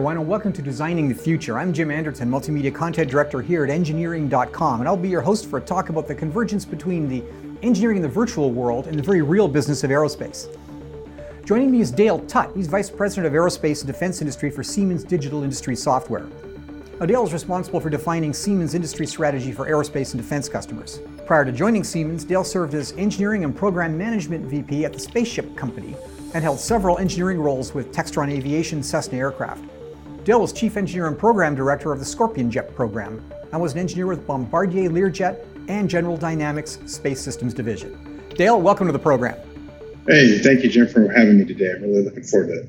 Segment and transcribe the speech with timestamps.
[0.00, 1.58] everyone, and welcome to Designing the Future.
[1.58, 5.58] I'm Jim Anderson, Multimedia Content Director here at Engineering.com, and I'll be your host for
[5.58, 7.22] a talk about the convergence between the
[7.62, 10.48] engineering in the virtual world and the very real business of aerospace.
[11.44, 12.50] Joining me is Dale Tutt.
[12.56, 16.26] He's Vice President of Aerospace and Defense Industry for Siemens Digital Industry Software.
[16.98, 21.00] Now, Dale is responsible for defining Siemens' industry strategy for aerospace and defense customers.
[21.26, 25.54] Prior to joining Siemens, Dale served as Engineering and Program Management VP at the Spaceship
[25.58, 25.94] Company,
[26.32, 29.62] and held several engineering roles with Textron Aviation Cessna Aircraft.
[30.24, 33.78] Dale was Chief Engineer and Program Director of the Scorpion Jet program and was an
[33.78, 38.22] engineer with Bombardier Learjet and General Dynamics Space Systems Division.
[38.34, 39.38] Dale, welcome to the program.
[40.06, 41.72] Hey, thank you, Jim, for having me today.
[41.74, 42.68] I'm really looking forward to it.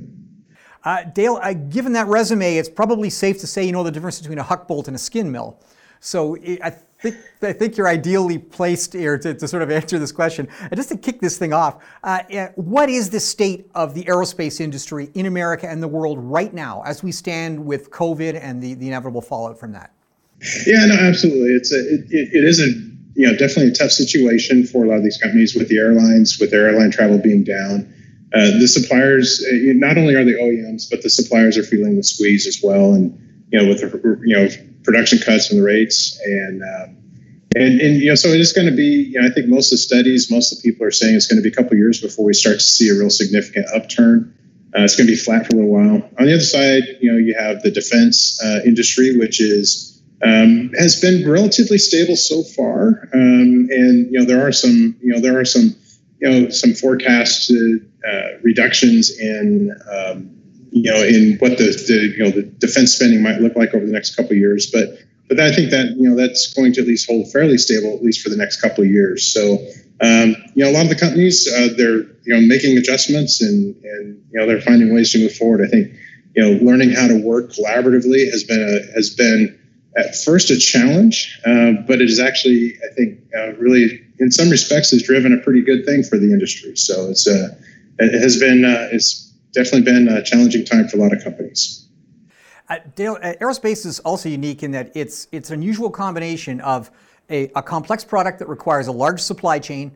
[0.85, 4.19] Uh, Dale, uh, given that resume, it's probably safe to say you know the difference
[4.21, 5.59] between a huck bolt and a skin mill.
[5.99, 10.11] So I think, I think you're ideally placed here to, to sort of answer this
[10.11, 10.47] question.
[10.61, 12.21] And just to kick this thing off, uh,
[12.55, 16.83] what is the state of the aerospace industry in America and the world right now
[16.85, 19.91] as we stand with COVID and the, the inevitable fallout from that?
[20.65, 21.53] Yeah, no, absolutely.
[21.53, 22.69] It's a, it, it is a
[23.13, 26.39] you know definitely a tough situation for a lot of these companies with the airlines,
[26.39, 27.93] with airline travel being down.
[28.33, 32.03] Uh, the suppliers, uh, not only are the OEMs, but the suppliers are feeling the
[32.03, 32.93] squeeze as well.
[32.93, 34.47] And you know, with the you know
[34.83, 36.97] production cuts and the rates and um,
[37.55, 39.67] and, and you know so it is going to be you know I think most
[39.67, 41.77] of the studies most of the people are saying it's going to be a couple
[41.77, 44.33] years before we start to see a real significant upturn.
[44.75, 46.09] Uh, it's going to be flat for a little while.
[46.19, 50.71] On the other side you know you have the defense uh, industry which is um,
[50.77, 53.09] has been relatively stable so far.
[53.13, 55.75] Um, and you know there are some you know there are some
[56.19, 60.41] you know some forecasted uh, reductions in um,
[60.71, 63.85] you know, in what the, the you know the defense spending might look like over
[63.85, 64.71] the next couple of years.
[64.71, 64.97] But
[65.31, 68.03] but I think that you know that's going to at least hold fairly stable at
[68.03, 69.31] least for the next couple of years.
[69.31, 69.53] So
[70.01, 73.73] um, you know, a lot of the companies uh, they're you know making adjustments and
[73.81, 75.61] and you know they're finding ways to move forward.
[75.65, 75.93] I think
[76.35, 79.57] you know learning how to work collaboratively has been a has been
[79.95, 84.49] at first a challenge, uh, but it is actually I think uh, really in some
[84.49, 86.75] respects has driven a pretty good thing for the industry.
[86.75, 87.47] So it's a uh,
[87.99, 91.87] it has been uh, it's definitely been a challenging time for a lot of companies.
[92.71, 96.89] Uh, Dale, uh, aerospace is also unique in that it's it's an unusual combination of
[97.29, 99.91] a, a complex product that requires a large supply chain.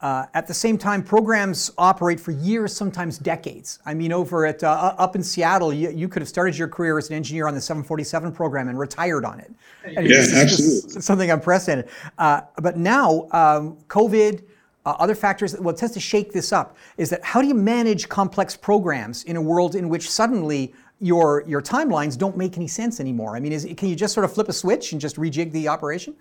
[0.00, 3.80] Uh, at the same time, programs operate for years, sometimes decades.
[3.84, 6.96] I mean, over at uh, up in Seattle, you, you, could have started your career
[6.98, 9.52] as an engineer on the 747 program and retired on it.
[9.84, 11.02] I mean, yeah, absolutely.
[11.02, 11.90] something unprecedented.
[12.16, 14.44] Uh, but now, um, COVID
[14.86, 17.54] uh, other factors that well, tends to shake this up is that how do you
[17.54, 22.68] manage complex programs in a world in which suddenly your your timelines don't make any
[22.68, 23.36] sense anymore?
[23.36, 25.68] I mean, is, can you just sort of flip a switch and just rejig the
[25.68, 26.14] operation?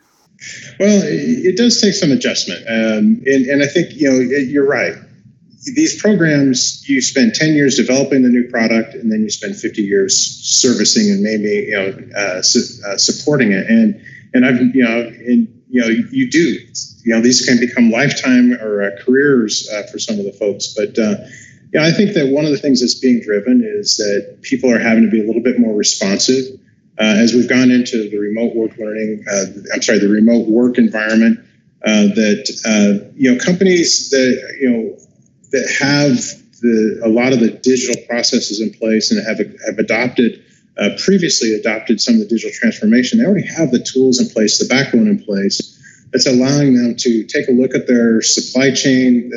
[0.80, 4.96] Well, it does take some adjustment, um, and, and I think you know you're right.
[5.76, 9.82] These programs, you spend 10 years developing the new product, and then you spend 50
[9.82, 13.68] years servicing and maybe you know uh, su- uh, supporting it.
[13.68, 14.02] And
[14.34, 16.58] and I've you know and you know you do
[17.04, 20.74] you know these can become lifetime or uh, careers uh, for some of the folks
[20.76, 21.16] but uh,
[21.74, 24.80] yeah i think that one of the things that's being driven is that people are
[24.80, 26.60] having to be a little bit more responsive
[27.00, 30.78] uh, as we've gone into the remote work learning uh, i'm sorry the remote work
[30.78, 31.40] environment
[31.86, 34.98] uh, that you know companies that you know
[35.52, 36.16] that have
[36.62, 40.44] the, a lot of the digital processes in place and have have adopted
[40.80, 44.60] uh, previously adopted some of the digital transformation, they already have the tools in place,
[44.60, 45.76] the backbone in place
[46.12, 49.30] that's allowing them to take a look at their supply chain,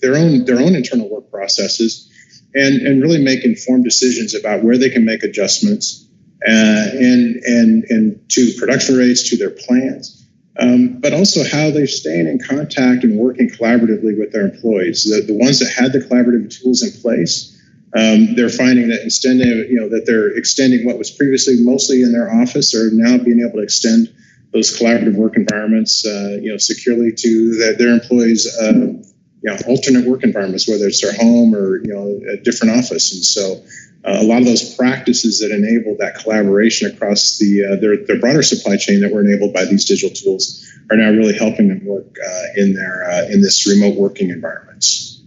[0.00, 2.10] their own their own internal work processes,
[2.54, 6.08] and and really make informed decisions about where they can make adjustments,
[6.46, 10.14] uh, and and and to production rates, to their plans.
[10.60, 15.04] Um, but also how they're staying in contact and working collaboratively with their employees.
[15.04, 17.56] The, the ones that had the collaborative tools in place,
[17.96, 22.10] um, they're finding that extending, you know, that they're extending what was previously mostly in
[22.10, 24.12] their office are now being able to extend
[24.52, 28.94] those collaborative work environments, uh, you know, securely to the, their employees, uh,
[29.42, 33.12] you know, alternate work environments, whether it's their home or you know a different office.
[33.12, 33.62] And so,
[34.04, 38.18] uh, a lot of those practices that enable that collaboration across the uh, their their
[38.18, 41.84] broader supply chain that were enabled by these digital tools are now really helping them
[41.84, 45.22] work uh, in their uh, in this remote working environments.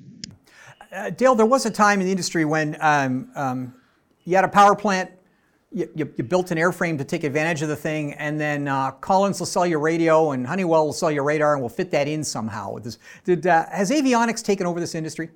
[0.92, 3.74] Uh, Dale, there was a time in the industry when um, um,
[4.26, 5.10] you had a power plant,
[5.72, 8.92] you, you, you, built an airframe to take advantage of the thing, and then uh,
[8.92, 12.08] Collins will sell you radio, and Honeywell will sell you radar, and we'll fit that
[12.08, 12.78] in somehow.
[12.80, 15.30] This, did uh, has avionics taken over this industry?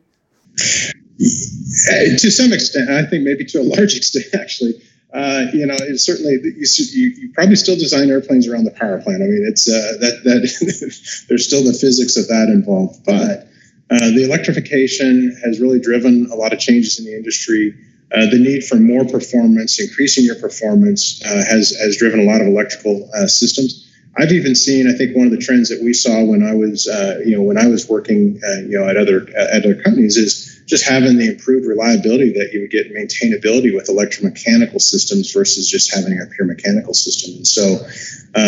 [0.60, 4.74] Uh, to some extent, I think maybe to a large extent, actually.
[5.14, 9.02] Uh, you know, it's certainly you, you, you, probably still design airplanes around the power
[9.02, 9.24] plant.
[9.24, 13.48] I mean, it's uh, that that there's still the physics of that involved, but
[13.92, 17.74] uh, the electrification has really driven a lot of changes in the industry.
[18.16, 22.40] Uh, the need for more performance, increasing your performance, uh, has has driven a lot
[22.42, 23.82] of electrical uh, systems.
[24.18, 26.88] I've even seen, I think, one of the trends that we saw when I was,
[26.88, 30.16] uh, you know, when I was working, uh, you know, at other at other companies
[30.16, 35.70] is just having the improved reliability that you would get maintainability with electromechanical systems versus
[35.70, 37.36] just having a pure mechanical system.
[37.36, 37.86] And so,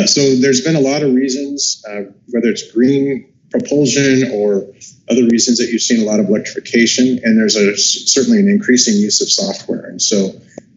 [0.08, 1.84] so there's been a lot of reasons,
[2.32, 4.66] whether it's green propulsion or
[5.10, 8.96] other reasons that you've seen a lot of electrification, and there's a certainly an increasing
[8.96, 9.86] use of software.
[9.86, 10.32] And so,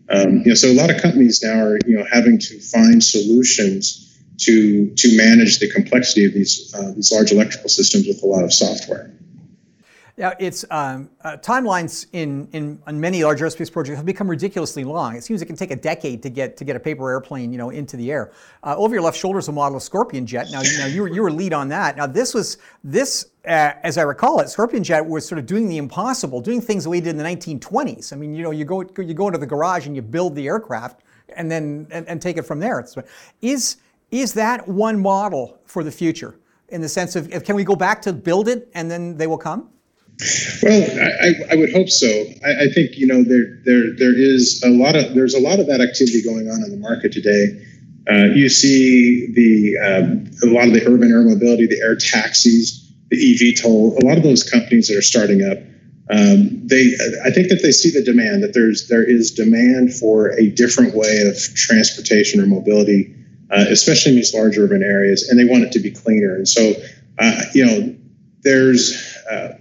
[0.09, 3.03] um, you know, so a lot of companies now are you know having to find
[3.03, 4.07] solutions
[4.39, 8.45] to to manage the complexity of these uh, these large electrical systems with a lot
[8.45, 9.11] of software.
[10.21, 14.85] Now, it's um, uh, timelines in, in, in many large aerospace projects have become ridiculously
[14.85, 15.17] long.
[15.17, 17.57] It seems it can take a decade to get to get a paper airplane, you
[17.57, 18.31] know, into the air.
[18.63, 20.49] Uh, over your left shoulder is a model of Scorpion Jet.
[20.53, 21.97] Now, you, know, you were you were lead on that.
[21.97, 25.71] Now, this was this, uh, as I recall it, Scorpion Jet was sort of doing
[25.71, 28.13] the impossible, doing things the way he did in the 1920s.
[28.13, 30.47] I mean, you know, you go you go into the garage and you build the
[30.47, 31.01] aircraft,
[31.35, 32.87] and then and, and take it from there.
[33.41, 33.79] Is
[34.11, 36.39] is that one model for the future
[36.69, 39.39] in the sense of can we go back to build it and then they will
[39.39, 39.71] come?
[40.63, 42.07] Well, I, I, would hope so.
[42.45, 45.61] I, I, think you know there there there is a lot of there's a lot
[45.61, 47.67] of that activity going on in the market today.
[48.11, 52.93] Uh, you see the um, a lot of the urban air mobility, the air taxis,
[53.09, 54.03] the eVTOL.
[54.03, 55.59] a lot of those companies that are starting up.
[56.11, 56.93] Um, they,
[57.25, 60.95] I think that they see the demand that there's there is demand for a different
[60.95, 63.15] way of transportation or mobility,
[63.51, 66.35] uh, especially in these large urban areas, and they want it to be cleaner.
[66.35, 66.75] And so,
[67.19, 67.97] uh, you know,
[68.43, 69.55] there's uh,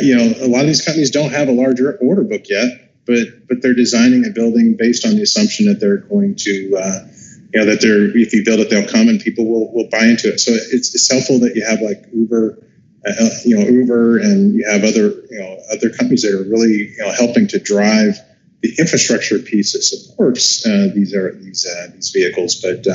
[0.00, 3.48] you know, a lot of these companies don't have a larger order book yet, but
[3.48, 7.06] but they're designing a building based on the assumption that they're going to, uh,
[7.52, 10.04] you know, that they're if you build it, they'll come and people will will buy
[10.06, 10.38] into it.
[10.40, 12.58] So it's it's helpful that you have like Uber,
[13.06, 16.94] uh, you know, Uber, and you have other you know other companies that are really
[16.96, 18.18] you know helping to drive
[18.62, 22.86] the infrastructure piece that supports uh, these are these uh, these vehicles, but.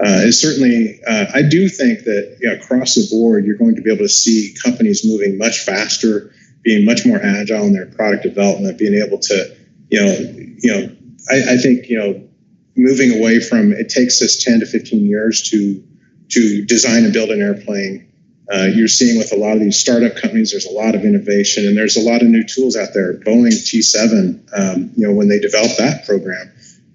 [0.00, 3.76] Uh, is certainly, uh, I do think that you know, across the board, you're going
[3.76, 7.86] to be able to see companies moving much faster, being much more agile in their
[7.86, 9.56] product development, being able to,
[9.90, 10.12] you know,
[10.58, 10.96] you know,
[11.30, 12.28] I, I think you know,
[12.76, 15.82] moving away from it takes us 10 to 15 years to
[16.30, 18.08] to design and build an airplane.
[18.52, 21.66] Uh, you're seeing with a lot of these startup companies, there's a lot of innovation
[21.66, 23.14] and there's a lot of new tools out there.
[23.18, 26.50] Boeing T7, um, you know, when they developed that program,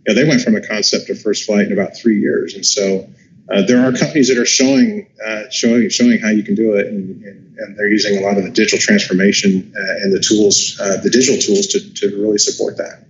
[0.07, 2.53] know, they went from a concept to first flight in about three years.
[2.53, 3.07] And so
[3.51, 6.87] uh, there are companies that are showing uh, showing showing how you can do it,
[6.87, 10.77] and, and, and, they're using a lot of the digital transformation uh, and the tools,
[10.81, 13.05] uh, the digital tools to, to really support that.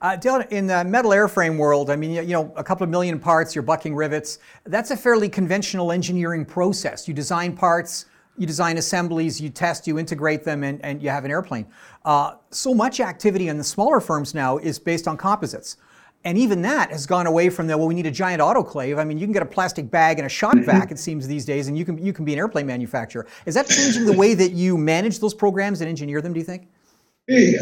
[0.00, 3.18] Uh, Dylan, in the metal airframe world, I mean, you know, a couple of million
[3.18, 4.38] parts, you're bucking rivets.
[4.64, 7.08] That's a fairly conventional engineering process.
[7.08, 8.06] You design parts,
[8.38, 11.66] you design assemblies, you test, you integrate them, and, and you have an airplane.
[12.04, 15.76] Uh, so much activity in the smaller firms now is based on composites.
[16.24, 18.98] And even that has gone away from the well, we need a giant autoclave.
[18.98, 20.64] I mean, you can get a plastic bag and a shop mm-hmm.
[20.64, 23.26] vac, it seems these days, and you can you can be an airplane manufacturer.
[23.46, 26.32] Is that changing the way that you manage those programs and engineer them?
[26.32, 26.68] Do you think?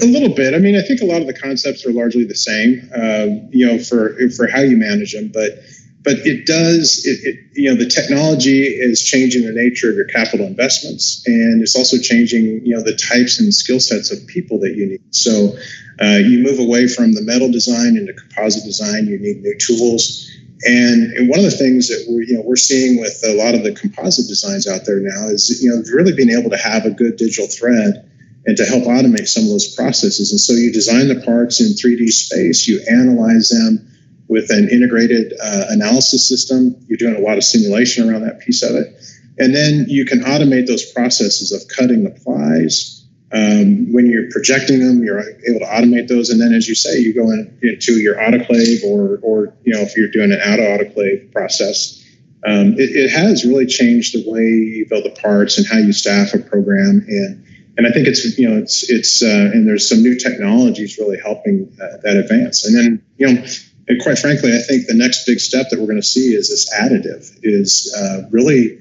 [0.03, 0.55] A little bit.
[0.55, 3.67] I mean, I think a lot of the concepts are largely the same, uh, you
[3.67, 5.31] know, for for how you manage them.
[5.33, 5.59] But
[6.07, 7.05] but it does.
[7.05, 11.61] It, it, you know the technology is changing the nature of your capital investments, and
[11.61, 15.03] it's also changing you know the types and skill sets of people that you need.
[15.11, 15.59] So
[16.01, 19.09] uh, you move away from the metal design into composite design.
[19.09, 20.31] You need new tools.
[20.63, 23.55] And, and one of the things that we're, you know, we're seeing with a lot
[23.55, 26.87] of the composite designs out there now is, you know, really being able to have
[26.87, 28.11] a good digital thread
[28.47, 30.31] and to help automate some of those processes.
[30.33, 33.87] And so you design the parts in 3D space, you analyze them
[34.29, 36.77] with an integrated uh, analysis system.
[36.89, 38.95] You're doing a lot of simulation around that piece of it.
[39.39, 42.97] And then you can automate those processes of cutting the plies,
[43.33, 46.99] um, when you're projecting them, you're able to automate those, and then, as you say,
[46.99, 50.63] you go in, into your autoclave, or, or you know, if you're doing an auto
[50.63, 52.05] autoclave process,
[52.47, 55.93] um, it, it, has really changed the way you build the parts and how you
[55.93, 57.45] staff a program, and
[57.77, 61.19] and I think it's you know it's it's uh, and there's some new technologies really
[61.19, 63.47] helping uh, that advance, and then you know.
[63.89, 66.51] And quite frankly, I think the next big step that we're going to see is
[66.51, 68.81] this additive is uh, really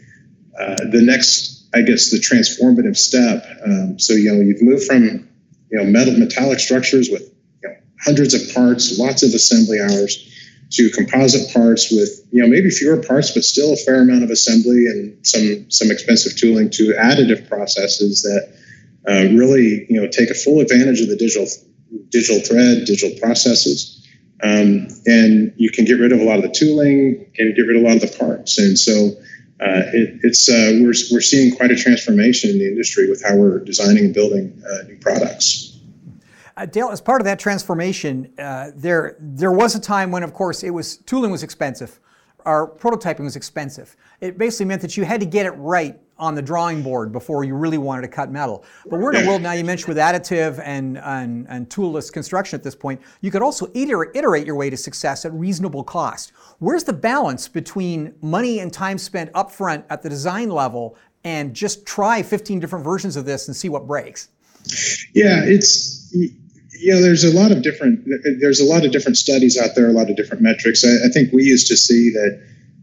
[0.59, 3.45] uh, the next I guess, the transformative step.
[3.65, 5.27] Um, so, you know, you've moved from,
[5.69, 7.23] you know, metal metallic structures with
[7.61, 10.31] you know, hundreds of parts, lots of assembly hours,
[10.71, 14.31] to composite parts with, you know, maybe fewer parts, but still a fair amount of
[14.31, 18.57] assembly and some some expensive tooling to additive processes that
[19.07, 21.45] uh, really, you know, take a full advantage of the digital
[22.09, 24.04] digital thread, digital processes.
[24.43, 27.77] Um, and you can get rid of a lot of the tooling, and get rid
[27.77, 28.57] of a lot of the parts.
[28.57, 29.11] And so
[29.61, 33.35] uh, it, it's uh, we're, we're seeing quite a transformation in the industry with how
[33.35, 35.79] we're designing and building uh, new products.
[36.57, 40.33] Uh, Dale, as part of that transformation, uh, there there was a time when, of
[40.33, 41.99] course, it was tooling was expensive,
[42.45, 43.95] our prototyping was expensive.
[44.21, 47.43] It basically meant that you had to get it right on the drawing board before
[47.43, 48.63] you really wanted to cut metal.
[48.89, 52.57] But we're in a world now, you mentioned with additive and, and, and toolless construction
[52.57, 56.31] at this point, you could also iterate your way to success at reasonable cost.
[56.59, 61.85] Where's the balance between money and time spent upfront at the design level and just
[61.85, 64.29] try 15 different versions of this and see what breaks?
[65.13, 68.07] Yeah, it's you know there's a lot of different
[68.39, 70.83] there's a lot of different studies out there, a lot of different metrics.
[70.83, 72.41] I, I think we used to see that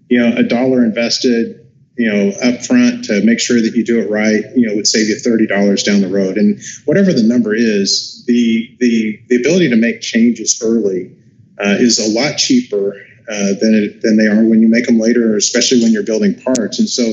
[0.08, 1.62] you know a dollar invested
[1.96, 4.87] you know up front to make sure that you do it right you know would
[4.87, 6.38] save you $30 down the road.
[6.38, 11.14] And whatever the number is the the the ability to make changes early
[11.58, 12.94] uh, is a lot cheaper
[13.28, 16.34] uh, than it, than they are when you make them later especially when you're building
[16.42, 16.78] parts.
[16.78, 17.12] And so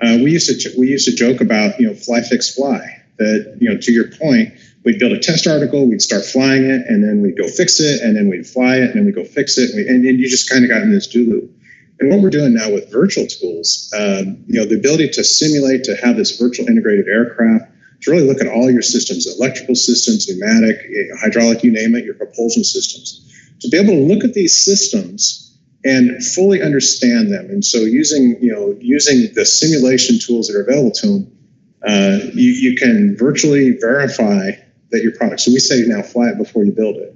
[0.00, 3.02] uh, we used to we used to joke about you know fly fix fly.
[3.18, 4.52] That you know to your point
[4.84, 8.00] we'd build a test article we'd start flying it and then we'd go fix it
[8.00, 9.70] and then we'd fly it and then we'd go fix it.
[9.70, 11.57] And, we, and, and you just kind of got in this do loop
[12.00, 15.84] and what we're doing now with virtual tools, um, you know, the ability to simulate,
[15.84, 17.64] to have this virtual integrated aircraft,
[18.02, 20.78] to really look at all your systems, electrical systems, pneumatic,
[21.20, 23.24] hydraulic, you name it, your propulsion systems,
[23.60, 27.46] to be able to look at these systems and fully understand them.
[27.50, 31.38] And so using, you know, using the simulation tools that are available to them,
[31.86, 34.50] uh, you, you can virtually verify
[34.90, 35.40] that your product.
[35.40, 37.14] So we say now fly it before you build it.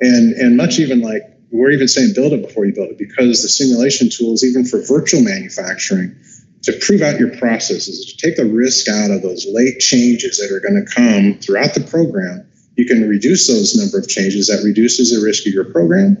[0.00, 3.42] And, and much even like we're even saying build it before you build it because
[3.42, 6.14] the simulation tools, even for virtual manufacturing,
[6.62, 10.54] to prove out your processes, to take the risk out of those late changes that
[10.54, 14.48] are going to come throughout the program, you can reduce those number of changes.
[14.48, 16.16] That reduces the risk of your program,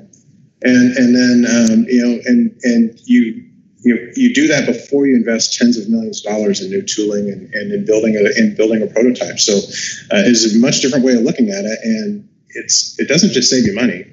[0.62, 3.44] and and then um, you know and and you
[3.84, 7.30] you you do that before you invest tens of millions of dollars in new tooling
[7.30, 9.38] and, and in building a in building a prototype.
[9.38, 9.58] So
[10.12, 13.50] uh, is a much different way of looking at it, and it's it doesn't just
[13.50, 14.04] save you money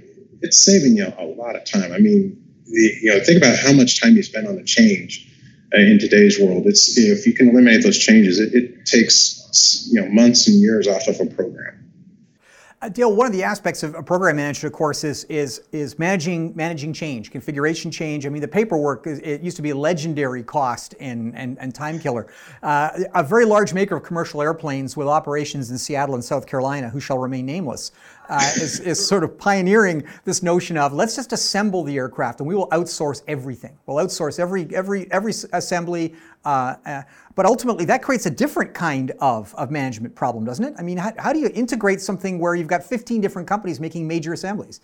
[0.46, 1.92] it's saving you a lot of time.
[1.92, 5.28] I mean, the, you know, think about how much time you spend on a change
[5.74, 6.66] uh, in today's world.
[6.66, 10.88] It's if you can eliminate those changes, it, it takes you know months and years
[10.88, 11.86] off of a program.
[12.82, 15.98] Uh, Dale, one of the aspects of a program manager, of course, is is is
[15.98, 18.28] managing managing change, configuration change.
[18.28, 21.98] I mean, the paperwork it used to be a legendary cost and and, and time
[21.98, 22.28] killer.
[22.62, 26.90] Uh, a very large maker of commercial airplanes with operations in Seattle and South Carolina,
[26.90, 27.92] who shall remain nameless,
[28.30, 32.48] uh, is, is sort of pioneering this notion of let's just assemble the aircraft and
[32.48, 33.78] we will outsource everything.
[33.86, 36.16] We'll outsource every every every assembly.
[36.44, 37.02] Uh, uh,
[37.36, 40.74] but ultimately, that creates a different kind of, of management problem, doesn't it?
[40.78, 44.08] I mean, how, how do you integrate something where you've got 15 different companies making
[44.08, 44.80] major assemblies?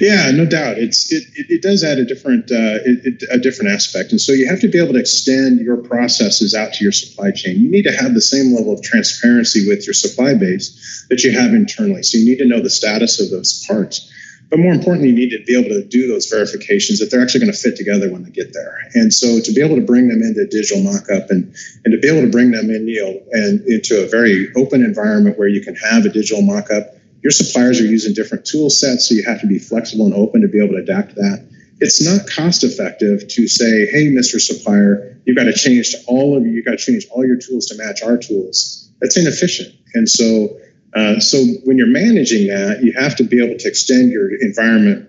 [0.00, 0.78] Yeah, no doubt.
[0.78, 4.32] It's it, it, it does add a different uh, it, a different aspect, and so
[4.32, 7.60] you have to be able to extend your processes out to your supply chain.
[7.60, 11.32] You need to have the same level of transparency with your supply base that you
[11.32, 12.02] have internally.
[12.02, 14.10] So you need to know the status of those parts,
[14.50, 17.40] but more importantly, you need to be able to do those verifications that they're actually
[17.40, 18.78] going to fit together when they get there.
[18.94, 22.08] And so to be able to bring them into digital mock-up and and to be
[22.08, 25.74] able to bring them in, know, and into a very open environment where you can
[25.76, 29.46] have a digital mock-up your suppliers are using different tool sets, so you have to
[29.46, 31.48] be flexible and open to be able to adapt to that.
[31.80, 34.40] It's not cost effective to say, hey, Mr.
[34.40, 37.36] Supplier, you've got to change to all of you, you've got to change all your
[37.36, 38.90] tools to match our tools.
[39.00, 39.74] That's inefficient.
[39.94, 40.58] And so,
[40.94, 45.08] uh, so when you're managing that, you have to be able to extend your environment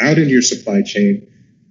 [0.00, 1.26] out into your supply chain,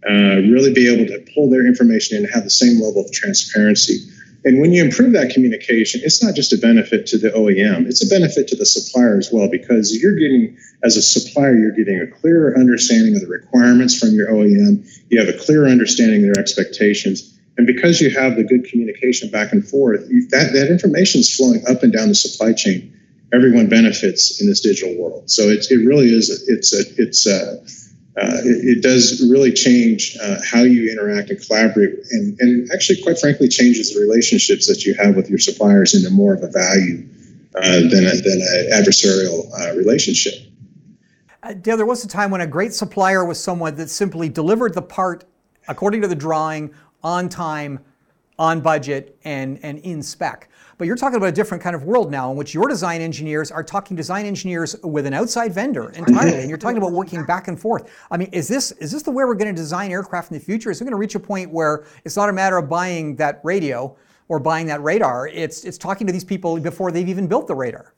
[0.08, 3.12] uh, really be able to pull their information in and have the same level of
[3.12, 4.00] transparency.
[4.48, 8.02] And when you improve that communication, it's not just a benefit to the OEM, it's
[8.02, 12.00] a benefit to the supplier as well, because you're getting, as a supplier, you're getting
[12.00, 14.88] a clearer understanding of the requirements from your OEM.
[15.10, 17.38] You have a clearer understanding of their expectations.
[17.58, 21.62] And because you have the good communication back and forth, that, that information is flowing
[21.68, 22.98] up and down the supply chain.
[23.34, 25.30] Everyone benefits in this digital world.
[25.30, 27.62] So it's, it really is, it's a, it's a,
[28.18, 33.00] uh, it, it, does really change uh, how you interact and collaborate, and, and actually,
[33.02, 36.48] quite frankly, changes the relationships that you have with your suppliers into more of a
[36.48, 37.08] value
[37.56, 40.34] uh, than, than an adversarial uh, relationship.
[41.44, 44.74] Uh, Dale, there was a time when a great supplier was someone that simply delivered
[44.74, 45.24] the part
[45.68, 47.80] according to the drawing, on time,
[48.40, 50.50] on budget, and, and in spec.
[50.78, 53.50] But you're talking about a different kind of world now in which your design engineers
[53.52, 57.48] are talking design engineers with an outside vendor entirely, and you're talking about working back
[57.48, 57.92] and forth.
[58.12, 60.44] I mean, is this is this the way we're going to design aircraft in the
[60.44, 60.70] future?
[60.70, 63.42] Is it going to reach a point where it's not a matter of buying that
[63.44, 63.96] radio
[64.28, 65.28] or buying that radar?
[65.28, 67.94] It's it's talking to these people before they've even built the radar.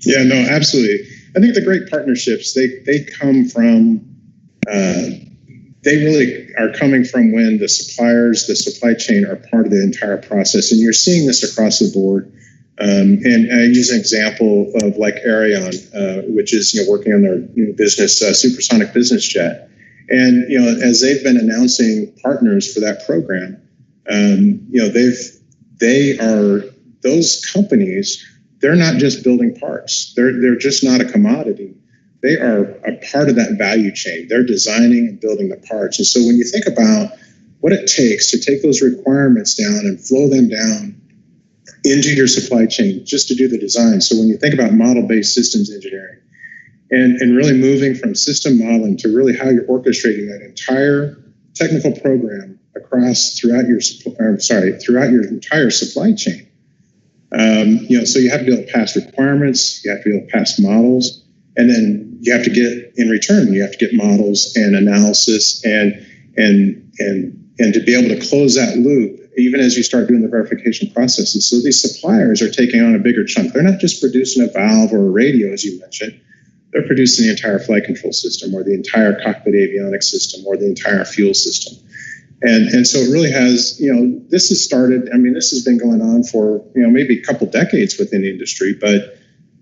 [0.00, 1.06] Yeah, no, absolutely.
[1.36, 4.08] I think the great partnerships they they come from.
[4.70, 5.31] Uh,
[5.82, 9.82] they really are coming from when the suppliers, the supply chain are part of the
[9.82, 10.70] entire process.
[10.70, 12.32] And you're seeing this across the board.
[12.80, 17.12] Um, and I use an example of like Aerion, uh, which is you know working
[17.12, 17.38] on their
[17.74, 19.68] business uh, supersonic business jet,
[20.08, 23.60] and you know as they've been announcing partners for that program,
[24.08, 25.18] um, you know they've
[25.78, 26.64] they are
[27.02, 28.26] those companies.
[28.60, 30.14] They're not just building parts.
[30.16, 31.71] They're they're just not a commodity.
[32.22, 34.28] They are a part of that value chain.
[34.28, 35.98] They're designing and building the parts.
[35.98, 37.12] And so when you think about
[37.60, 41.00] what it takes to take those requirements down and flow them down
[41.84, 44.00] into your supply chain just to do the design.
[44.00, 46.20] So when you think about model-based systems engineering
[46.90, 51.18] and, and really moving from system modeling to really how you're orchestrating that entire
[51.54, 53.80] technical program across throughout your
[54.18, 56.46] or, sorry throughout your entire supply chain.
[57.32, 60.10] Um, you know, so you have to be able to pass requirements, you have to
[60.10, 61.24] be able to pass models,
[61.56, 65.64] and then you have to get in return, you have to get models and analysis
[65.64, 70.08] and and and and to be able to close that loop even as you start
[70.08, 71.48] doing the verification processes.
[71.48, 73.52] So these suppliers are taking on a bigger chunk.
[73.52, 76.20] They're not just producing a valve or a radio, as you mentioned.
[76.70, 80.66] They're producing the entire flight control system or the entire cockpit avionics system or the
[80.66, 81.82] entire fuel system.
[82.42, 85.64] And, and so it really has, you know, this has started, I mean, this has
[85.64, 89.16] been going on for, you know, maybe a couple decades within the industry, but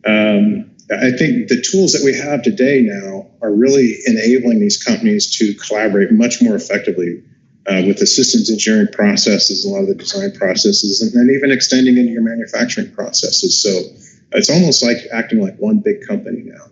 [0.04, 5.30] um, I think the tools that we have today now are really enabling these companies
[5.38, 7.22] to collaborate much more effectively
[7.68, 11.52] uh, with the systems engineering processes, a lot of the design processes, and then even
[11.52, 13.62] extending into your manufacturing processes.
[13.62, 13.70] So
[14.32, 16.64] it's almost like acting like one big company now.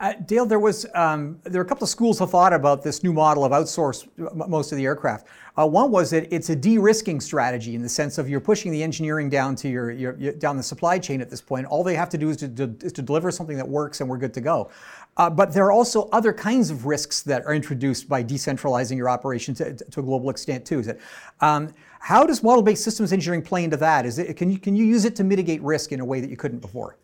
[0.00, 3.04] Uh, Dale, there was um, there are a couple of schools of thought about this
[3.04, 4.08] new model of outsource
[4.48, 5.28] most of the aircraft.
[5.58, 8.82] Uh, one was that it's a de-risking strategy in the sense of you're pushing the
[8.82, 11.66] engineering down to your, your, your down the supply chain at this point.
[11.66, 14.08] All they have to do is to, to, is to deliver something that works, and
[14.08, 14.70] we're good to go.
[15.18, 19.10] Uh, but there are also other kinds of risks that are introduced by decentralizing your
[19.10, 20.80] operation to, to a global extent too.
[20.80, 20.98] That,
[21.42, 24.06] um, how does model-based systems engineering play into that?
[24.06, 26.30] Is it, can you can you use it to mitigate risk in a way that
[26.30, 26.96] you couldn't before?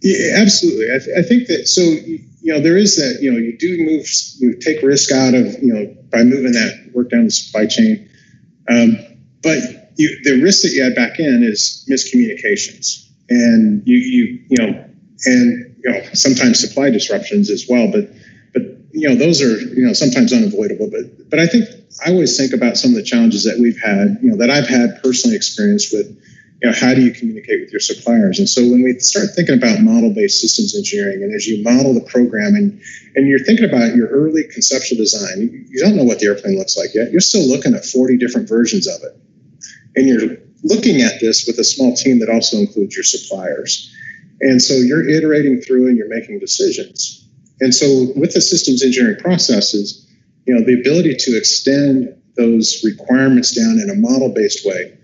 [0.00, 0.94] Yeah, absolutely.
[0.94, 3.76] I, th- I think that so you know there is that you know you do
[3.84, 4.06] move
[4.38, 8.08] you take risk out of you know by moving that work down the supply chain,
[8.68, 8.98] um,
[9.42, 9.58] but
[9.96, 14.84] you, the risk that you add back in is miscommunications, and you you you know
[15.24, 17.90] and you know sometimes supply disruptions as well.
[17.90, 18.10] But
[18.52, 20.90] but you know those are you know sometimes unavoidable.
[20.90, 21.68] But but I think
[22.04, 24.68] I always think about some of the challenges that we've had, you know, that I've
[24.68, 26.06] had personally experienced with
[26.60, 28.40] you know, how do you communicate with your suppliers?
[28.40, 32.00] And so when we start thinking about model-based systems engineering, and as you model the
[32.00, 32.80] program, and
[33.14, 36.76] and you're thinking about your early conceptual design, you don't know what the airplane looks
[36.76, 37.12] like yet.
[37.12, 39.20] You're still looking at 40 different versions of it,
[39.94, 43.94] and you're looking at this with a small team that also includes your suppliers.
[44.40, 47.28] And so you're iterating through and you're making decisions.
[47.60, 50.06] And so with the systems engineering processes,
[50.46, 54.97] you know, the ability to extend those requirements down in a model-based way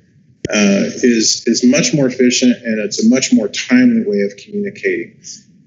[0.50, 5.18] uh, is is much more efficient and it's a much more timely way of communicating.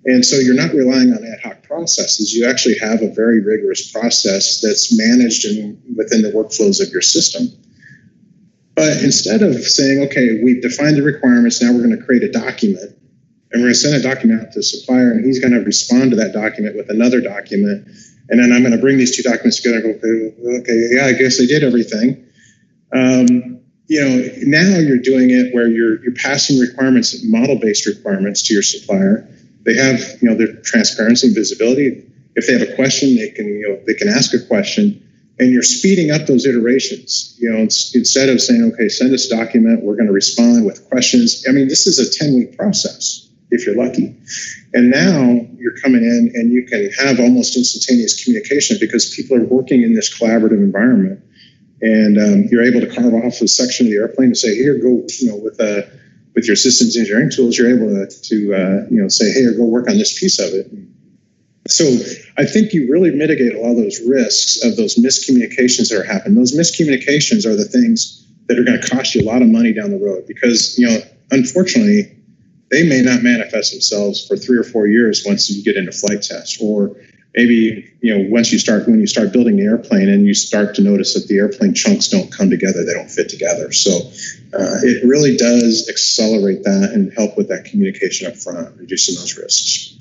[0.06, 2.34] And so you're not relying on ad hoc processes.
[2.34, 7.02] You actually have a very rigorous process that's managed in, within the workflows of your
[7.02, 7.48] system.
[8.74, 12.32] But instead of saying, okay, we've defined the requirements, now we're going to create a
[12.32, 12.98] document
[13.52, 15.62] and we're going to send a document out to the supplier, and he's going to
[15.62, 17.88] respond to that document with another document.
[18.30, 21.14] And then I'm going to bring these two documents together and go, okay, yeah, I
[21.14, 22.26] guess they did everything.
[22.92, 28.54] Um, you know, now you're doing it where you're you're passing requirements, model-based requirements to
[28.54, 29.28] your supplier.
[29.64, 32.06] They have, you know, their transparency and visibility.
[32.36, 35.04] If they have a question, they can, you know, they can ask a question,
[35.40, 37.36] and you're speeding up those iterations.
[37.40, 40.88] You know, instead of saying, okay, send us a document, we're going to respond with
[40.90, 41.44] questions.
[41.48, 44.16] I mean, this is a 10-week process if you're lucky.
[44.74, 49.46] And now you're coming in and you can have almost instantaneous communication because people are
[49.46, 51.24] working in this collaborative environment.
[51.82, 54.78] And um, you're able to carve off a section of the airplane and say, here,
[54.80, 55.90] go, you know, with a uh,
[56.38, 59.66] with your systems engineering tools, you're able to, to uh, you know, say, hey, go
[59.66, 60.72] work on this piece of it.
[61.68, 61.84] So
[62.38, 66.04] I think you really mitigate a lot of those risks of those miscommunications that are
[66.04, 66.36] happening.
[66.36, 69.74] Those miscommunications are the things that are going to cost you a lot of money
[69.74, 71.00] down the road because, you know,
[71.32, 72.16] unfortunately,
[72.70, 76.22] they may not manifest themselves for three or four years once you get into flight
[76.22, 76.96] test or
[77.38, 80.74] maybe you know once you start when you start building the airplane and you start
[80.76, 83.92] to notice that the airplane chunks don't come together they don't fit together so
[84.54, 89.38] uh, it really does accelerate that and help with that communication up front reducing those
[89.38, 89.94] risks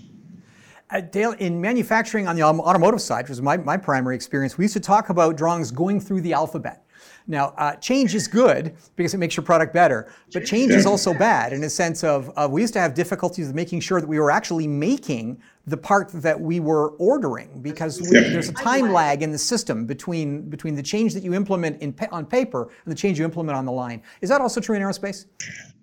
[0.88, 4.66] uh, Dale, in manufacturing on the automotive side, which was my, my primary experience, we
[4.66, 6.85] used to talk about drawings going through the alphabet.
[7.28, 11.12] Now, uh, change is good because it makes your product better, but change is also
[11.12, 14.06] bad in a sense of uh, we used to have difficulties with making sure that
[14.06, 18.92] we were actually making the part that we were ordering because we, there's a time
[18.92, 22.92] lag in the system between between the change that you implement in, on paper and
[22.92, 24.00] the change you implement on the line.
[24.20, 25.26] Is that also true in aerospace?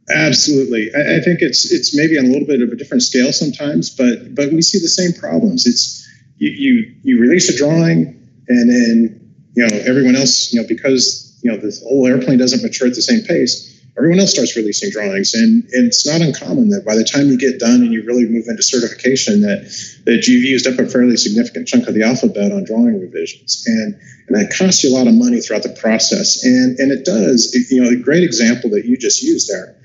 [0.10, 3.34] Absolutely, I, I, think it's it's maybe on a little bit of a different scale
[3.34, 5.66] sometimes, but but we see the same problems.
[5.66, 10.68] It's you you, you release a drawing, and then you know everyone else you know
[10.68, 14.56] because you know this whole airplane doesn't mature at the same pace everyone else starts
[14.56, 15.34] releasing drawings.
[15.34, 18.26] And, and it's not uncommon that by the time you get done and you really
[18.26, 19.70] move into certification that
[20.06, 23.64] that you've used up a fairly significant chunk of the alphabet on drawing revisions.
[23.68, 26.44] And and that costs you a lot of money throughout the process.
[26.44, 29.76] And and it does you know a great example that you just used there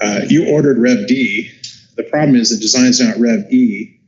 [0.00, 1.50] uh, you ordered rev d.
[1.96, 4.00] The problem is the design's not rev e.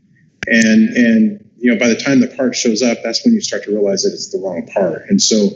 [0.47, 3.65] And and you know by the time the part shows up that's when you start
[3.65, 5.05] to realize that it's the wrong part.
[5.11, 5.51] And so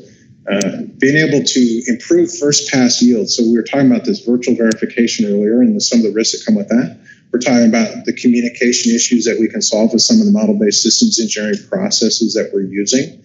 [0.50, 3.28] uh, being able to improve first pass yield.
[3.30, 6.44] So we were talking about this virtual verification earlier and some of the risks that
[6.44, 6.98] come with that.
[7.32, 10.82] We're talking about the communication issues that we can solve with some of the model-based
[10.82, 13.22] systems engineering processes that we're using.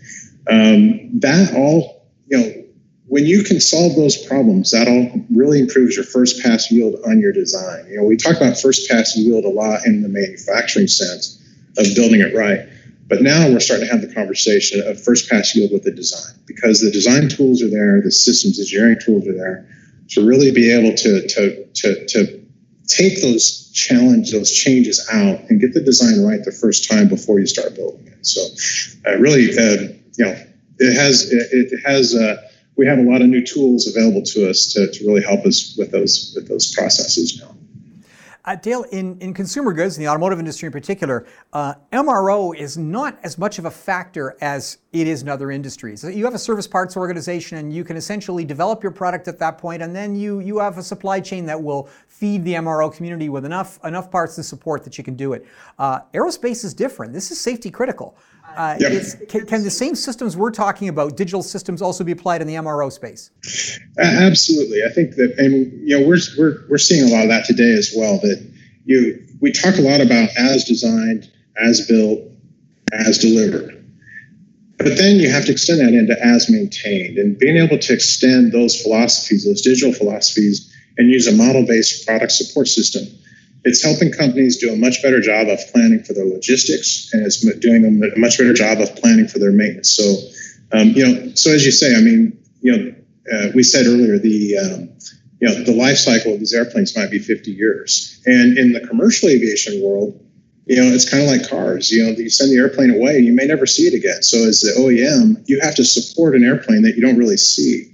[0.49, 2.63] Um, that all, you know,
[3.07, 7.19] when you can solve those problems, that all really improves your first pass yield on
[7.19, 7.87] your design.
[7.89, 11.41] You know, we talk about first pass yield a lot in the manufacturing sense
[11.77, 12.67] of building it right.
[13.07, 16.35] But now we're starting to have the conversation of first pass yield with the design
[16.45, 19.67] because the design tools are there, the systems engineering tools are there
[20.09, 22.45] to really be able to, to, to, to
[22.87, 27.39] take those challenge, those changes out and get the design right the first time before
[27.39, 28.25] you start building it.
[28.25, 28.41] So
[29.09, 30.35] uh, really, uh, you know,
[30.79, 32.41] it has, it, it has, uh,
[32.75, 35.75] we have a lot of new tools available to us to, to really help us
[35.77, 37.55] with those, with those processes now.
[38.47, 42.77] Uh, Dale, in, in consumer goods, in the automotive industry in particular, uh, MRO is
[42.77, 46.01] not as much of a factor as it is in other industries.
[46.05, 49.57] You have a service parts organization and you can essentially develop your product at that
[49.57, 53.27] point, and then you, you have a supply chain that will feed the MRO community
[53.27, 55.45] with enough, enough parts and support that you can do it.
[55.77, 57.11] Uh, aerospace is different.
[57.11, 58.17] This is safety critical.
[58.57, 59.29] Uh, yep.
[59.29, 62.55] can, can, the same systems we're talking about, digital systems, also be applied in the
[62.55, 63.29] MRO space?
[63.99, 67.45] absolutely, I think that, and you know, we're we're we're seeing a lot of that
[67.45, 68.17] today as well.
[68.17, 68.43] That
[68.85, 71.29] you we talk a lot about as designed,
[71.63, 72.19] as built,
[72.91, 73.75] as delivered.
[74.79, 78.53] But then you have to extend that into as maintained and being able to extend
[78.53, 83.05] those philosophies, those digital philosophies, and use a model based product support system
[83.63, 87.39] it's helping companies do a much better job of planning for their logistics, and it's
[87.59, 89.89] doing a much better job of planning for their maintenance.
[89.89, 90.15] So,
[90.71, 92.95] um, you know, so as you say, I mean, you know,
[93.31, 94.89] uh, we said earlier the um,
[95.39, 98.81] you know the life cycle of these airplanes might be 50 years, and in the
[98.87, 100.19] commercial aviation world,
[100.67, 101.91] you know, it's kind of like cars.
[101.91, 104.21] You know, you send the airplane away, you may never see it again.
[104.21, 107.93] So, as the OEM, you have to support an airplane that you don't really see.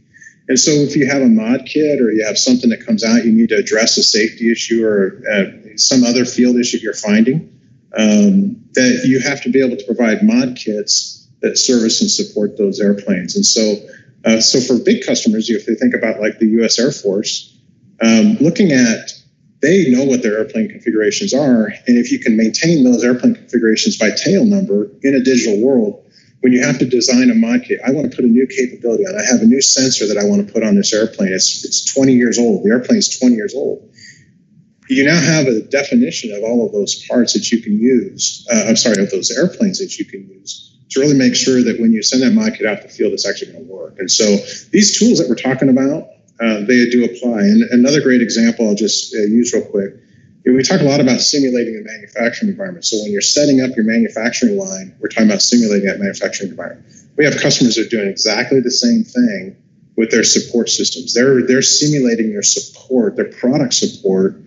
[0.50, 3.24] And so, if you have a mod kit or you have something that comes out,
[3.24, 5.46] you need to address a safety issue or uh,
[5.78, 7.50] some other field issue you're finding,
[7.98, 12.58] um, that you have to be able to provide mod kits that service and support
[12.58, 13.36] those airplanes.
[13.36, 13.76] And so,
[14.26, 16.80] uh, so for big customers, if they think about like the U.S.
[16.80, 17.58] Air Force,
[18.02, 19.14] um, looking at
[19.62, 23.98] they know what their airplane configurations are, and if you can maintain those airplane configurations
[23.98, 26.03] by tail number in a digital world,
[26.44, 29.06] when you have to design a mod kit, I want to put a new capability
[29.06, 29.16] on.
[29.16, 31.32] I have a new sensor that I want to put on this airplane.
[31.32, 32.66] It's it's 20 years old.
[32.66, 33.90] The airplane is 20 years old.
[34.90, 38.46] You now have a definition of all of those parts that you can use.
[38.52, 41.80] Uh, I'm sorry, of those airplanes that you can use to really make sure that
[41.80, 43.96] when you send that mod kit out the field, it's actually going to work.
[44.00, 44.26] And so
[44.72, 46.10] these tools that we're talking about,
[46.42, 47.40] uh, they do apply.
[47.40, 49.96] And another great example I'll just uh, use real quick
[50.46, 52.86] we talk a lot about simulating a manufacturing environment.
[52.86, 56.86] So when you're setting up your manufacturing line, we're talking about simulating that manufacturing environment.
[57.16, 59.56] We have customers that are doing exactly the same thing
[59.96, 61.14] with their support systems.
[61.14, 64.42] They're they're simulating their support, their product support,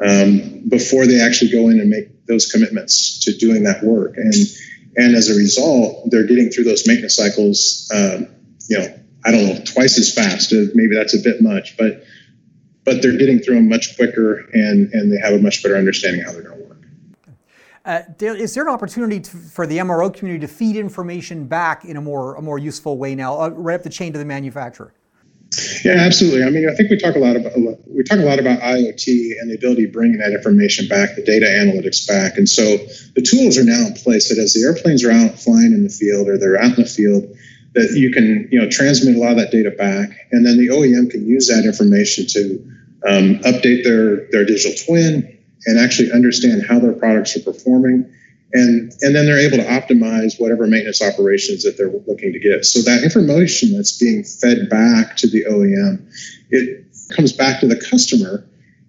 [0.00, 4.16] um, before they actually go in and make those commitments to doing that work.
[4.16, 4.34] And
[4.96, 7.90] and as a result, they're getting through those maintenance cycles.
[7.94, 8.28] Um,
[8.68, 8.86] you know,
[9.26, 10.52] I don't know, twice as fast.
[10.52, 12.04] Maybe that's a bit much, but
[12.84, 16.22] but they're getting through them much quicker and, and they have a much better understanding
[16.22, 16.74] how they're going to work.
[17.84, 21.84] Uh, Dale, is there an opportunity to, for the MRO community to feed information back
[21.84, 24.24] in a more a more useful way now, uh, right up the chain to the
[24.24, 24.94] manufacturer?
[25.84, 26.42] Yeah, absolutely.
[26.42, 27.52] I mean, I think we talk a lot about
[27.86, 29.06] we talk a lot about IoT
[29.38, 32.78] and the ability of bringing that information back, the data analytics back, and so
[33.14, 35.90] the tools are now in place that as the airplanes are out flying in the
[35.90, 37.24] field or they're out in the field,
[37.74, 40.68] that you can you know transmit a lot of that data back, and then the
[40.68, 42.54] OEM can use that information to
[43.06, 45.30] um, update their their digital twin
[45.66, 48.10] and actually understand how their products are performing,
[48.52, 52.64] and and then they're able to optimize whatever maintenance operations that they're looking to get.
[52.64, 56.06] So that information that's being fed back to the OEM,
[56.50, 58.46] it comes back to the customer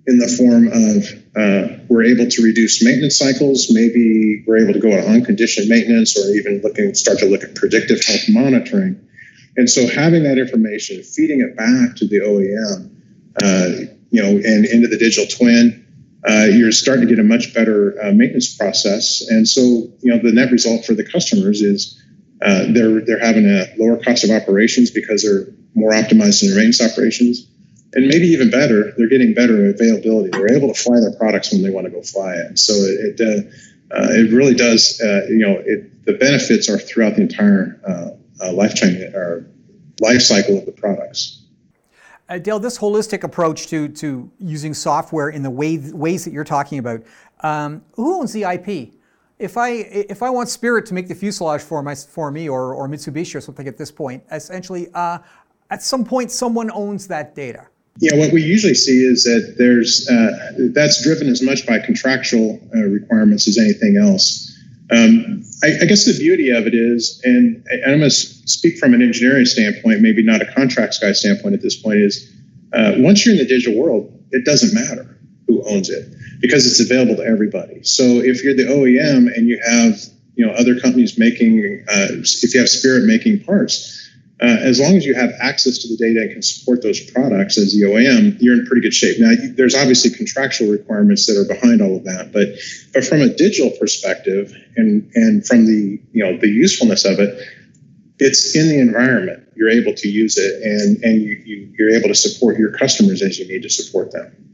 [0.07, 1.03] in the form of
[1.35, 3.71] uh, we're able to reduce maintenance cycles.
[3.71, 7.55] Maybe we're able to go on unconditioned maintenance, or even looking start to look at
[7.55, 9.01] predictive health monitoring.
[9.57, 12.91] And so, having that information, feeding it back to the OEM,
[13.41, 15.85] uh, you know, and into the digital twin,
[16.27, 19.23] uh, you're starting to get a much better uh, maintenance process.
[19.29, 19.61] And so,
[20.01, 22.01] you know, the net result for the customers is
[22.41, 26.57] uh, they're they're having a lower cost of operations because they're more optimized in their
[26.57, 27.47] maintenance operations,
[27.95, 30.29] and maybe even better, they're getting better availability.
[30.29, 32.59] They're able to fly their products when they want to go fly it.
[32.59, 33.53] So it it,
[33.91, 34.99] uh, it really does.
[35.01, 37.79] Uh, you know, it, the benefits are throughout the entire
[38.51, 39.47] lifetime or
[40.01, 41.41] life cycle of the products.
[42.27, 46.43] Uh, Dale, this holistic approach to, to using software in the way, ways that you're
[46.43, 47.03] talking about,
[47.41, 48.93] um, who owns the IP?
[49.37, 52.73] If I, if I want Spirit to make the fuselage for, my, for me or,
[52.73, 55.19] or Mitsubishi or something at this point, essentially, uh,
[55.69, 57.67] at some point, someone owns that data.
[57.99, 62.59] Yeah, what we usually see is that there's uh, that's driven as much by contractual
[62.75, 64.51] uh, requirements as anything else.
[64.91, 68.77] Um, I, I, guess the beauty of it is, and, and I'm going to speak
[68.77, 72.31] from an engineering standpoint, maybe not a contracts guy standpoint at this point, is
[72.71, 76.07] uh, once you're in the digital world, it doesn't matter who owns it
[76.39, 77.81] because it's available to everybody.
[77.83, 79.99] So if you're the OEM and you have
[80.35, 84.04] you know other companies making, uh, if you have Spirit making parts,
[84.45, 87.57] uh, as long as you have access to the data and can support those products
[87.57, 89.17] as the OEM, you're in pretty good shape.
[89.19, 92.49] Now, there's obviously contractual requirements that are behind all of that, but
[92.93, 97.41] but from a digital perspective and and from the you know the usefulness of it,
[98.19, 99.49] it's in the environment.
[99.55, 103.23] You're able to use it, and and you, you you're able to support your customers
[103.23, 104.44] as you need to support them.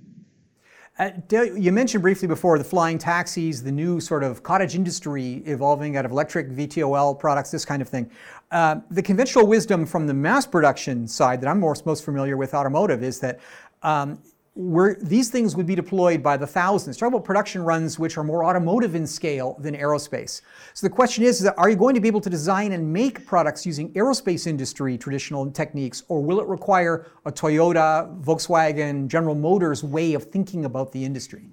[1.00, 5.96] Uh, you mentioned briefly before the flying taxis, the new sort of cottage industry evolving
[5.96, 8.12] out of electric VTOL products, this kind of thing.
[8.52, 12.54] Uh, the conventional wisdom from the mass production side that I'm most, most familiar with
[12.54, 13.40] automotive is that
[13.84, 14.20] um,
[14.56, 16.98] these things would be deployed by the thousands.
[16.98, 20.42] Talk about production runs which are more automotive in scale than aerospace.
[20.74, 22.92] So the question is, is that are you going to be able to design and
[22.92, 29.36] make products using aerospace industry traditional techniques, or will it require a Toyota, Volkswagen, General
[29.36, 31.50] Motors way of thinking about the industry?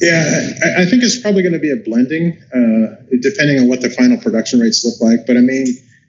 [0.00, 3.88] Yeah, I, think it's probably going to be a blending, uh, depending on what the
[3.88, 5.26] final production rates look like.
[5.26, 5.66] But I mean,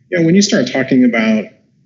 [0.10, 1.46] you know, when you start talking about,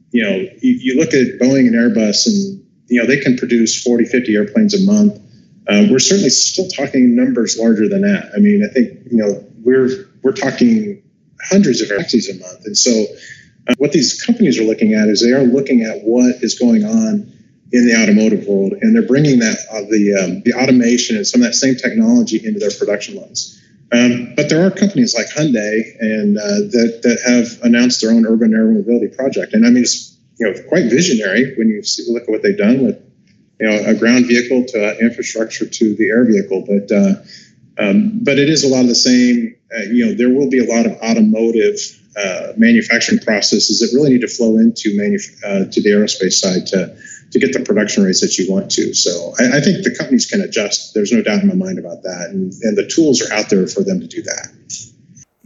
[0.10, 3.82] you know, you, you look at Boeing and Airbus and you know, they can produce
[3.82, 5.18] 40, 50 airplanes a month.
[5.68, 8.32] Uh, we're certainly still talking numbers larger than that.
[8.36, 11.02] I mean, I think, you know, we're, we're talking
[11.42, 12.66] hundreds of taxis a month.
[12.66, 12.92] And so
[13.68, 16.84] uh, what these companies are looking at is they are looking at what is going
[16.84, 17.32] on
[17.72, 21.42] in the automotive world, and they're bringing that uh, the um, the automation and some
[21.42, 23.58] of that same technology into their production lines.
[23.94, 28.26] Um, but there are companies like Hyundai and uh, that that have announced their own
[28.26, 30.11] urban air mobility project, and I mean it's
[30.42, 33.00] you know quite visionary when you see, look at what they've done with
[33.60, 36.66] you know a ground vehicle to infrastructure to the air vehicle.
[36.68, 37.14] But uh,
[37.78, 39.56] um, but it is a lot of the same.
[39.74, 41.78] Uh, you know, there will be a lot of automotive
[42.18, 46.66] uh, manufacturing processes that really need to flow into manuf- uh, to the aerospace side
[46.68, 46.94] to
[47.32, 48.94] to get the production rates that you want to.
[48.94, 50.94] So I, I, think the companies can adjust.
[50.94, 53.66] There's no doubt in my mind about that, and, and the tools are out there
[53.68, 54.50] for them to do that.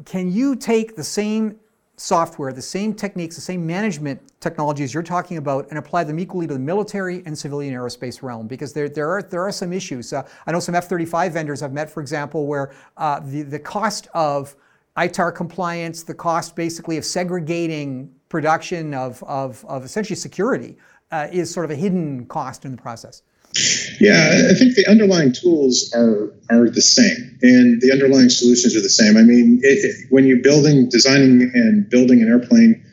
[0.06, 1.60] Can you take the same
[1.98, 6.48] software, the same techniques, the same management technologies you're talking about, and apply them equally
[6.48, 8.48] to the military and civilian aerospace realm?
[8.48, 10.12] Because there, there, are, there are some issues.
[10.12, 13.60] Uh, I know some F 35 vendors I've met, for example, where uh, the, the
[13.60, 14.56] cost of
[14.98, 20.78] ITAR compliance, the cost basically of segregating production of, of, of essentially security
[21.12, 23.24] uh, is sort of a hidden cost in the process.
[24.00, 28.82] Yeah, I think the underlying tools are are the same, and the underlying solutions are
[28.82, 29.16] the same.
[29.16, 32.84] I mean, it, it, when you're building, designing, and building an airplane,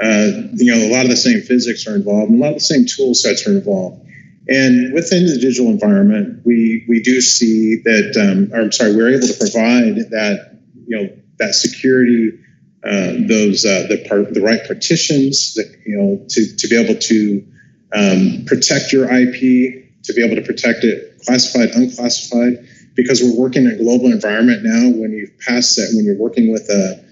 [0.00, 2.54] uh, you know, a lot of the same physics are involved, and a lot of
[2.54, 4.00] the same tool sets are involved.
[4.48, 8.14] And within the digital environment, we we do see that.
[8.16, 12.38] Um, or I'm sorry, we're able to provide that you know that security,
[12.84, 17.00] uh, those uh, the part the right partitions, that you know to to be able
[17.00, 17.44] to
[17.92, 23.64] um, protect your IP to be able to protect it classified, unclassified, because we're working
[23.64, 24.90] in a global environment now.
[24.90, 27.04] When you pass that, when you're working with a,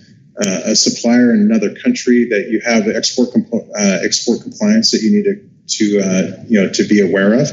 [0.70, 5.10] a supplier in another country, that you have export compo- uh, export compliance that you
[5.10, 7.50] need to to uh, you know to be aware of,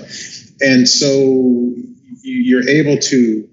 [0.62, 1.74] and so
[2.22, 3.48] you're able to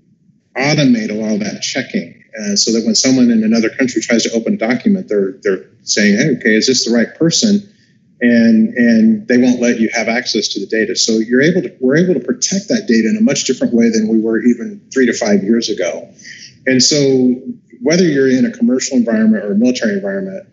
[0.56, 2.22] automate a lot of that checking.
[2.36, 5.66] Uh, so that when someone in another country tries to open a document, they're they're
[5.82, 7.62] saying, "Hey, okay, is this the right person?"
[8.20, 10.96] And and they won't let you have access to the data.
[10.96, 13.90] So you're able to we're able to protect that data in a much different way
[13.90, 16.08] than we were even three to five years ago.
[16.66, 17.34] And so
[17.82, 20.48] whether you're in a commercial environment or a military environment,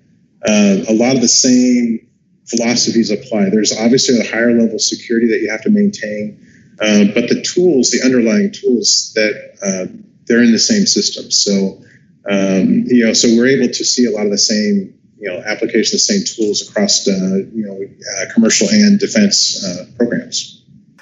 [0.47, 2.05] uh, a lot of the same
[2.45, 3.49] philosophies apply.
[3.49, 6.37] There's obviously a higher level of security that you have to maintain,
[6.81, 9.85] uh, but the tools, the underlying tools, that uh,
[10.25, 11.31] they're in the same system.
[11.31, 11.81] So
[12.29, 15.41] um, you know, so we're able to see a lot of the same you know
[15.45, 17.11] application of the same tools across uh,
[17.53, 20.57] you know uh, commercial and defense uh, programs.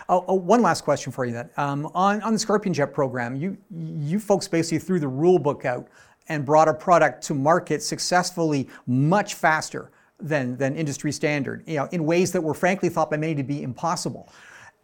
[0.09, 1.51] Oh, oh, one last question for you then.
[1.55, 5.65] Um, on, on the Scorpion Jet program, you, you folks basically threw the rule book
[5.65, 5.87] out
[6.29, 11.87] and brought a product to market successfully much faster than, than industry standard, you know,
[11.91, 14.33] in ways that were frankly thought by many to be impossible.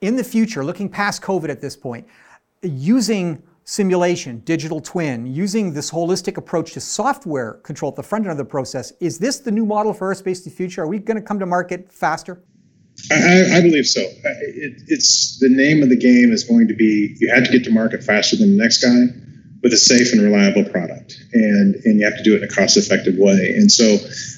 [0.01, 2.07] In the future, looking past COVID at this point,
[2.61, 8.31] using simulation, digital twin, using this holistic approach to software control at the front end
[8.31, 10.83] of the process, is this the new model for aerospace in the future?
[10.83, 12.41] Are we going to come to market faster?
[13.11, 14.01] I, I believe so.
[14.01, 17.63] It, it's the name of the game is going to be you have to get
[17.65, 19.07] to market faster than the next guy
[19.65, 22.53] with a safe and reliable product, and and you have to do it in a
[22.53, 23.51] cost-effective way.
[23.57, 23.97] And so,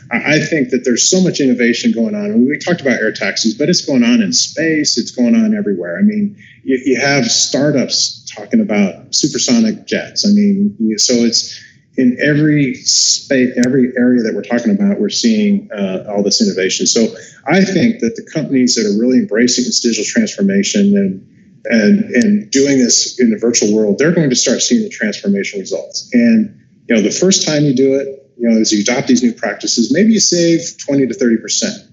[0.10, 2.28] I think that there's so much innovation going on.
[2.32, 4.98] And we talked about air taxis, but it's going on in space.
[4.98, 6.00] It's going on everywhere.
[6.00, 10.26] I mean, you, you have startups talking about supersonic jets.
[10.26, 11.62] I mean, so it's
[11.98, 16.88] in every space, every area that we're talking about, we're seeing uh, all this innovation.
[16.88, 17.02] So
[17.48, 21.37] I think that the companies that are really embracing this digital transformation and
[21.70, 25.60] and and doing this in the virtual world, they're going to start seeing the transformation
[25.60, 26.10] results.
[26.14, 29.24] And you know, the first time you do it, you know, as you adopt these
[29.24, 31.84] new practices, maybe you save 20 to 30 percent.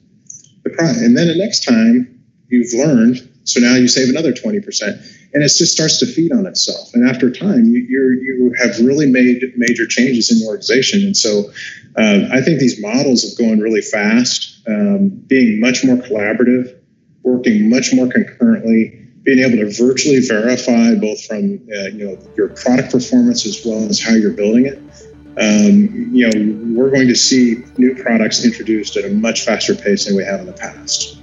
[0.79, 5.01] And then the next time you've learned, so now you save another 20 percent
[5.35, 6.95] and it just starts to feed on itself.
[6.95, 11.03] And after time, you you have really made major changes in your organization.
[11.03, 11.51] And so,
[11.97, 16.79] uh, I think these models of going really fast, um, being much more collaborative,
[17.23, 22.49] working much more concurrently, being able to virtually verify both from uh, you know your
[22.51, 24.79] product performance as well as how you're building it.
[25.37, 30.05] Um, you know, we're going to see new products introduced at a much faster pace
[30.05, 31.19] than we have in the past.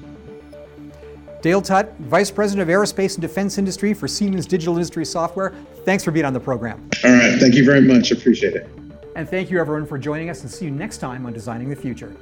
[1.42, 5.54] Dale Tutt, Vice President of Aerospace and Defense Industry for Siemens Digital Industry Software.
[5.86, 6.88] Thanks for being on the program.
[7.04, 7.40] All right.
[7.40, 8.12] Thank you very much.
[8.12, 8.70] Appreciate it.
[9.16, 11.76] And thank you, everyone, for joining us, and see you next time on Designing the
[11.76, 12.16] Future.